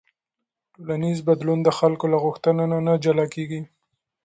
[0.73, 3.61] ټولنیز بدلون د خلکو له غوښتنو نه جلا نه کېږي.